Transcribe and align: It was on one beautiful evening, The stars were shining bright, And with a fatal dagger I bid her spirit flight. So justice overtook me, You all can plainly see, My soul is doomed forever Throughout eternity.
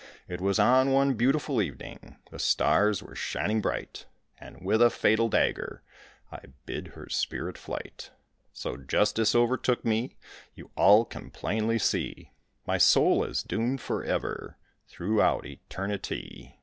It 0.27 0.41
was 0.41 0.57
on 0.57 0.91
one 0.91 1.13
beautiful 1.13 1.61
evening, 1.61 2.15
The 2.31 2.39
stars 2.39 3.03
were 3.03 3.13
shining 3.13 3.61
bright, 3.61 4.07
And 4.39 4.59
with 4.65 4.81
a 4.81 4.89
fatal 4.89 5.29
dagger 5.29 5.83
I 6.31 6.39
bid 6.65 6.93
her 6.97 7.07
spirit 7.07 7.55
flight. 7.55 8.09
So 8.51 8.77
justice 8.77 9.35
overtook 9.35 9.85
me, 9.85 10.15
You 10.55 10.71
all 10.75 11.05
can 11.05 11.29
plainly 11.29 11.77
see, 11.77 12.31
My 12.65 12.79
soul 12.79 13.23
is 13.23 13.43
doomed 13.43 13.79
forever 13.79 14.57
Throughout 14.87 15.45
eternity. 15.45 16.57